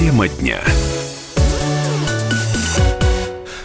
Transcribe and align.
Тема 0.00 0.28
дня. 0.28 0.58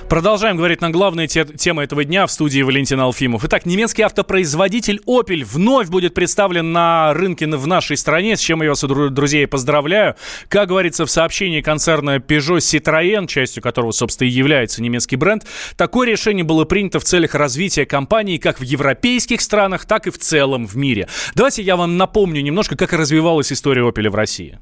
Продолжаем 0.10 0.58
говорить 0.58 0.82
на 0.82 0.90
главные 0.90 1.30
те, 1.30 1.46
темы 1.46 1.84
этого 1.84 2.04
дня 2.04 2.28
в 2.28 2.32
студии 2.32 2.62
Валентин 2.62 3.00
Алфимов. 3.00 3.46
Итак, 3.46 3.66
немецкий 3.66 4.02
автопроизводитель 4.02 5.00
Opel 5.08 5.46
вновь 5.46 5.88
будет 5.88 6.14
представлен 6.14 6.74
на 6.74 7.14
рынке 7.14 7.48
в 7.48 7.66
нашей 7.68 7.96
стране, 7.96 8.36
с 8.36 8.42
чем 8.42 8.62
я 8.64 8.68
вас, 8.68 8.82
друзья, 8.82 9.48
поздравляю. 9.48 10.18
Как 10.50 10.68
говорится 10.68 11.06
в 11.06 11.10
сообщении 11.10 11.62
концерна 11.62 12.18
Peugeot 12.18 12.58
Citroën, 12.58 13.28
частью 13.28 13.64
которого, 13.64 13.92
собственно, 13.92 14.28
и 14.28 14.32
является 14.32 14.84
немецкий 14.84 15.16
бренд, 15.16 15.46
такое 15.78 16.06
решение 16.06 16.44
было 16.44 16.66
принято 16.66 17.00
в 17.00 17.06
целях 17.06 17.34
развития 17.34 17.86
компании 17.86 18.40
как 18.40 18.60
в 18.60 18.64
европейских 18.64 19.40
странах, 19.40 19.86
так 19.86 20.06
и 20.08 20.10
в 20.10 20.20
целом 20.20 20.68
в 20.68 20.76
мире. 20.76 21.08
Давайте 21.34 21.64
я 21.64 21.78
вам 21.78 21.96
напомню 21.96 22.42
немножко, 22.42 22.76
как 22.76 22.92
развивалась 22.92 23.54
история 23.54 23.84
Opel 23.84 24.10
в 24.10 24.16
России. 24.16 24.60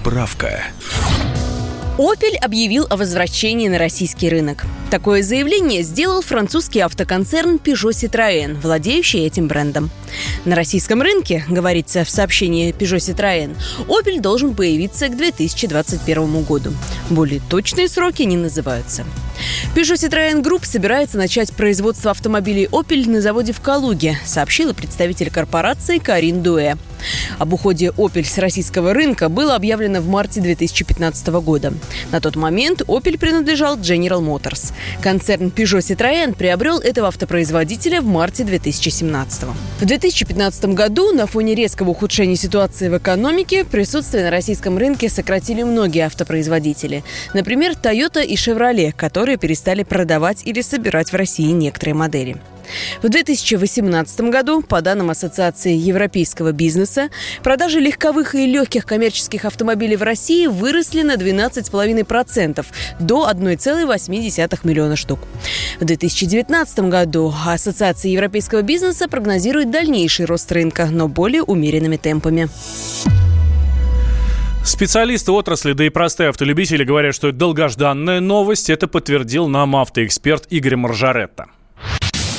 Справка. 0.00 0.62
Opel 1.98 2.36
объявил 2.40 2.86
о 2.88 2.96
возвращении 2.96 3.66
на 3.66 3.78
российский 3.78 4.28
рынок. 4.30 4.64
Такое 4.88 5.24
заявление 5.24 5.82
сделал 5.82 6.22
французский 6.22 6.78
автоконцерн 6.80 7.56
Peugeot 7.56 7.90
Citroën, 7.90 8.60
владеющий 8.60 9.26
этим 9.26 9.48
брендом. 9.48 9.90
На 10.44 10.54
российском 10.54 11.02
рынке, 11.02 11.44
говорится 11.48 12.04
в 12.04 12.10
сообщении 12.10 12.72
Peugeot 12.72 12.98
Citroën, 12.98 13.56
Opel 13.88 14.20
должен 14.20 14.54
появиться 14.54 15.08
к 15.08 15.16
2021 15.16 16.44
году. 16.44 16.72
Более 17.10 17.40
точные 17.50 17.88
сроки 17.88 18.22
не 18.22 18.36
называются. 18.36 19.04
Peugeot 19.74 19.94
Citroën 19.94 20.40
Group 20.40 20.64
собирается 20.64 21.18
начать 21.18 21.52
производство 21.52 22.12
автомобилей 22.12 22.66
Opel 22.66 23.10
на 23.10 23.20
заводе 23.20 23.52
в 23.52 23.60
Калуге, 23.60 24.16
сообщила 24.24 24.72
представитель 24.72 25.30
корпорации 25.30 25.98
Карин 25.98 26.42
Дуэ. 26.44 26.76
Об 27.38 27.52
уходе 27.52 27.88
Opel 27.96 28.24
с 28.24 28.38
российского 28.38 28.94
рынка 28.94 29.28
было 29.28 29.54
объявлено 29.54 30.00
в 30.00 30.08
марте 30.08 30.40
2015 30.40 31.28
года. 31.28 31.72
На 32.12 32.20
тот 32.20 32.36
момент 32.36 32.82
Opel 32.82 33.18
принадлежал 33.18 33.76
General 33.78 34.20
Motors. 34.20 34.72
Концерн 35.02 35.48
Peugeot 35.48 35.78
Citroën 35.78 36.34
приобрел 36.34 36.78
этого 36.78 37.08
автопроизводителя 37.08 38.00
в 38.00 38.06
марте 38.06 38.44
2017. 38.44 39.44
В 39.80 39.84
2015 39.84 40.64
году 40.66 41.12
на 41.12 41.26
фоне 41.26 41.54
резкого 41.54 41.90
ухудшения 41.90 42.36
ситуации 42.36 42.88
в 42.88 42.98
экономике 42.98 43.64
присутствие 43.64 44.24
на 44.24 44.30
российском 44.30 44.78
рынке 44.78 45.08
сократили 45.08 45.62
многие 45.62 46.04
автопроизводители. 46.06 47.04
Например, 47.34 47.72
Toyota 47.72 48.24
и 48.24 48.34
Chevrolet, 48.34 48.92
которые 48.92 49.36
перестали 49.36 49.82
продавать 49.82 50.46
или 50.46 50.60
собирать 50.60 51.12
в 51.12 51.16
России 51.16 51.50
некоторые 51.50 51.94
модели. 51.94 52.36
В 53.02 53.08
2018 53.08 54.20
году, 54.22 54.62
по 54.62 54.80
данным 54.80 55.10
Ассоциации 55.10 55.74
европейского 55.74 56.52
бизнеса, 56.52 57.10
продажи 57.42 57.80
легковых 57.80 58.34
и 58.34 58.46
легких 58.46 58.86
коммерческих 58.86 59.44
автомобилей 59.44 59.96
в 59.96 60.02
России 60.02 60.46
выросли 60.46 61.02
на 61.02 61.14
12,5% 61.14 62.64
до 63.00 63.28
1,8 63.30 64.58
миллиона 64.64 64.96
штук. 64.96 65.20
В 65.80 65.84
2019 65.84 66.78
году 66.80 67.32
Ассоциация 67.46 68.10
европейского 68.10 68.62
бизнеса 68.62 69.08
прогнозирует 69.08 69.70
дальнейший 69.70 70.26
рост 70.26 70.50
рынка, 70.52 70.86
но 70.86 71.08
более 71.08 71.42
умеренными 71.42 71.96
темпами. 71.96 72.48
Специалисты 74.64 75.32
отрасли, 75.32 75.72
да 75.72 75.84
и 75.84 75.88
простые 75.88 76.28
автолюбители 76.28 76.84
говорят, 76.84 77.14
что 77.14 77.28
это 77.28 77.38
долгожданная 77.38 78.20
новость. 78.20 78.68
Это 78.68 78.86
подтвердил 78.86 79.48
нам 79.48 79.74
автоэксперт 79.76 80.46
Игорь 80.50 80.76
Маржаретта 80.76 81.46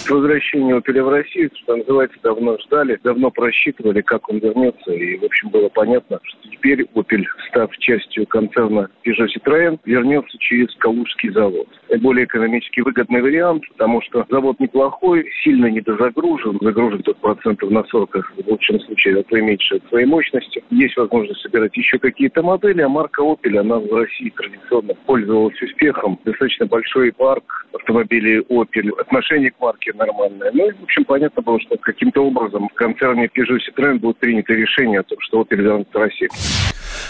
возвращение 0.10 0.78
Opel 0.78 1.04
в 1.04 1.10
Россию, 1.10 1.52
что 1.56 1.76
называется, 1.76 2.18
давно 2.24 2.58
ждали, 2.60 3.00
давно 3.04 3.32
просчитывали, 3.32 4.02
как 4.02 4.30
он 4.30 4.40
вернется. 4.40 4.92
И, 4.92 5.18
в 5.18 5.26
общем, 5.26 5.50
было 5.50 5.70
понятно, 5.70 6.20
что 6.24 6.50
теперь 6.50 6.84
Opel, 6.96 7.24
став 7.50 7.76
частью 7.78 8.28
концерна 8.28 8.90
Peugeot 9.06 9.28
Citroën, 9.36 9.80
вернется 9.86 10.38
через 10.40 10.74
Калужский 10.76 11.32
завод. 11.32 11.68
Более 12.02 12.26
экономически 12.26 12.82
выгодный 12.82 13.22
вариант, 13.22 13.64
потому 13.70 14.02
что 14.02 14.26
завод 14.30 14.60
неплохой, 14.60 15.26
сильно 15.44 15.68
недозагружен, 15.68 16.58
загружен 16.62 17.04
тут 17.04 17.18
процентов 17.18 17.70
на 17.72 17.84
40, 17.84 18.34
в 18.38 18.48
лучшем 18.48 18.80
случае, 18.82 19.20
а 19.20 19.24
то 19.24 19.38
и 19.38 19.42
меньше 19.42 19.82
своей 19.90 20.06
мощности. 20.06 20.64
Есть 20.70 20.98
возможность 20.98 21.42
собирать 21.42 21.76
еще 21.76 21.98
какие-то 22.00 22.42
модели, 22.44 22.82
а 22.82 22.90
марка 22.90 23.22
Opel, 23.22 23.58
она 23.58 23.80
в 23.80 23.94
России 23.94 24.30
традиционно 24.36 24.94
пользовалась 25.06 25.62
успехом. 25.62 26.20
Достаточно 26.26 26.66
большой 26.66 27.12
парк 27.12 27.68
автомобилей 27.74 28.40
Opel, 28.50 28.92
отношение 29.00 29.52
к 29.52 29.60
марке 29.60 29.94
нормальное. 30.00 30.52
Ну 30.54 30.70
и, 30.70 30.72
в 30.72 30.84
общем, 30.84 31.06
понятно 31.06 31.42
было, 31.42 31.60
что 31.60 31.78
каким-то 31.78 32.22
образом 32.22 32.70
в 32.70 32.74
концерне 32.74 33.26
Peugeot 33.26 33.60
Citroën 33.68 34.00
будет 34.00 34.18
принято 34.18 34.54
решение 34.54 35.02
о 35.02 35.04
том, 35.04 35.18
что 35.22 35.42
Opel 35.42 35.58
вернется 35.58 35.92
в 35.94 36.02
Россию. 36.02 36.30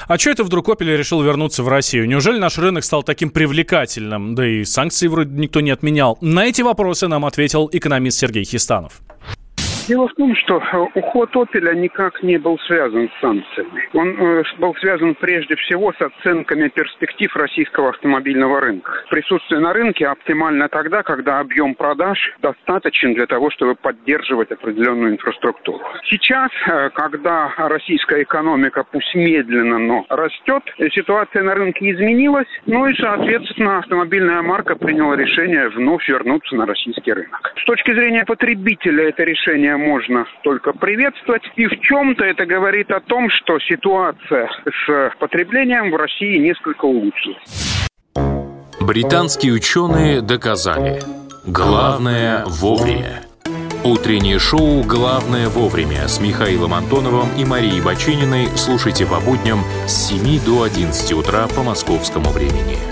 А 0.08 0.18
что 0.18 0.32
это 0.32 0.44
вдруг 0.44 0.68
Opel 0.70 0.98
решил 0.98 1.22
вернуться 1.22 1.64
в 1.64 1.70
Россию? 1.70 2.08
Неужели 2.08 2.40
наш 2.40 2.58
рынок 2.58 2.84
стал 2.84 3.04
таким 3.04 3.30
привлекательным? 3.30 4.36
Да 4.36 4.46
и 4.46 4.64
санкции 4.64 5.08
вроде 5.08 5.32
никто 5.32 5.62
не 5.62 5.72
отменял. 5.72 6.18
На 6.22 6.46
эти 6.46 6.62
вопросы 6.62 7.08
нам 7.08 7.26
ответил 7.26 7.70
экономист 7.72 8.20
Сергей 8.20 8.44
Хистанов. 8.44 9.02
Дело 9.90 10.08
в 10.08 10.14
том, 10.14 10.36
что 10.36 10.62
э, 10.62 10.78
уход 10.94 11.36
«Опеля» 11.36 11.74
никак 11.74 12.22
не 12.22 12.38
был 12.38 12.60
связан 12.68 13.10
с 13.10 13.22
санкциями. 13.22 13.90
Он 13.94 14.10
э, 14.10 14.44
был 14.60 14.76
связан 14.76 15.16
прежде 15.16 15.56
всего 15.56 15.92
с 15.94 16.00
оценками 16.00 16.68
перспектив 16.68 17.36
российского 17.36 17.90
автомобильного 17.90 18.62
рынка. 18.62 18.92
Присутствие 19.10 19.60
на 19.60 19.74
рынке 19.74 20.06
оптимально 20.06 20.70
тогда, 20.70 21.02
когда 21.02 21.40
объем 21.40 21.74
продаж 21.74 22.20
достаточен 22.40 23.16
для 23.16 23.26
того, 23.26 23.50
чтобы 23.50 23.74
поддерживать 23.74 24.52
определенную 24.52 25.14
инфраструктуру. 25.14 25.84
Сейчас, 26.04 26.52
э, 26.68 26.92
когда 26.92 27.52
российская 27.58 28.22
экономика, 28.22 28.84
пусть 28.84 29.16
медленно, 29.16 29.80
но 29.80 30.06
растет, 30.10 30.62
ситуация 30.94 31.42
на 31.42 31.56
рынке 31.56 31.90
изменилась, 31.90 32.48
ну 32.68 32.86
и, 32.86 32.94
соответственно, 32.94 33.80
автомобильная 33.80 34.44
марка 34.44 34.76
приняла 34.76 35.16
решение 35.16 35.68
вновь 35.70 36.08
вернуться 36.08 36.56
на 36.56 36.68
российский 36.68 37.12
рынок. 37.12 37.56
С 37.60 37.66
точки 37.66 37.92
зрения 37.92 38.24
потребителя 38.24 39.10
это 39.10 39.24
решение 39.24 39.79
можно 39.80 40.26
только 40.44 40.74
приветствовать. 40.74 41.44
И 41.56 41.66
в 41.66 41.80
чем-то 41.82 42.24
это 42.24 42.46
говорит 42.46 42.92
о 42.92 43.00
том, 43.00 43.30
что 43.30 43.60
ситуация 43.60 44.50
с 44.66 45.16
потреблением 45.18 45.92
в 45.92 45.96
России 45.96 46.38
несколько 46.38 46.86
улучшилась. 46.86 47.88
Британские 48.80 49.54
ученые 49.54 50.22
доказали. 50.22 51.00
Главное 51.46 52.44
вовремя. 52.46 53.24
Утреннее 53.84 54.40
шоу 54.40 54.84
«Главное 54.84 55.48
вовремя» 55.48 56.08
с 56.08 56.20
Михаилом 56.20 56.74
Антоновым 56.74 57.30
и 57.38 57.46
Марией 57.46 57.82
Бачининой 57.82 58.48
слушайте 58.58 59.06
по 59.06 59.22
будням 59.22 59.60
с 59.88 60.10
7 60.10 60.44
до 60.46 60.64
11 60.64 61.14
утра 61.14 61.48
по 61.48 61.64
московскому 61.64 62.30
времени. 62.30 62.89